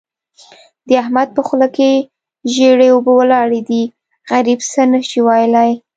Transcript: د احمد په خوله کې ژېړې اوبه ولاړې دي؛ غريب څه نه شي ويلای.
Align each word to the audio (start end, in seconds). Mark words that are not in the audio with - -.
د 0.87 0.89
احمد 1.03 1.27
په 1.35 1.41
خوله 1.47 1.67
کې 1.75 1.89
ژېړې 2.53 2.87
اوبه 2.91 3.11
ولاړې 3.19 3.61
دي؛ 3.69 3.83
غريب 4.31 4.59
څه 4.71 4.81
نه 4.91 4.99
شي 5.07 5.19
ويلای. 5.27 5.71